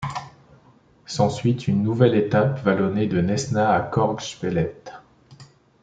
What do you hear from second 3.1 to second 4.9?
Nesna au Korgfjellet.